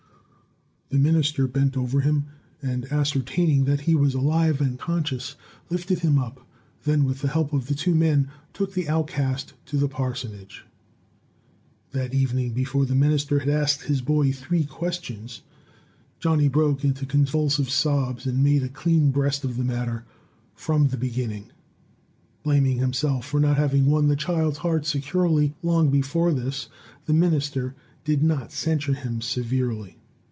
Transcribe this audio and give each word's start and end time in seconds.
The 0.91 0.99
minister 0.99 1.47
bent 1.47 1.77
over 1.77 2.01
him, 2.01 2.25
and, 2.61 2.83
ascertaining 2.91 3.63
that 3.63 3.79
he 3.81 3.95
was 3.95 4.13
alive 4.13 4.59
and 4.59 4.77
conscious, 4.77 5.37
lifted 5.69 5.99
him 5.99 6.19
up; 6.19 6.45
then, 6.83 7.05
with 7.05 7.21
the 7.21 7.29
help 7.29 7.53
of 7.53 7.67
the 7.67 7.75
two 7.75 7.95
men, 7.95 8.27
took 8.51 8.73
the 8.73 8.89
outcast 8.89 9.53
to 9.67 9.77
the 9.77 9.87
parsonage. 9.87 10.65
That 11.91 12.13
evening, 12.13 12.51
before 12.51 12.85
the 12.85 12.93
minister 12.93 13.39
had 13.39 13.47
asked 13.47 13.83
his 13.83 14.01
boy 14.01 14.33
three 14.33 14.65
questions, 14.65 15.43
Johnny 16.19 16.49
broke 16.49 16.83
into 16.83 17.05
convulsive 17.05 17.69
sobs, 17.69 18.25
and 18.25 18.43
made 18.43 18.61
a 18.63 18.67
clean 18.67 19.11
breast 19.11 19.45
of 19.45 19.55
the 19.55 19.63
matter 19.63 20.03
from 20.55 20.89
the 20.89 20.97
beginning. 20.97 21.53
Blaming 22.43 22.79
himself 22.79 23.25
for 23.25 23.39
not 23.39 23.55
having 23.55 23.85
won 23.85 24.09
the 24.09 24.17
child's 24.17 24.57
heart 24.57 24.85
securely 24.85 25.53
long 25.63 25.89
before 25.89 26.33
this, 26.33 26.67
the 27.05 27.13
minister 27.13 27.75
did 28.03 28.21
not 28.21 28.51
censure 28.51 28.93
him 28.95 29.21
severely. 29.21 29.97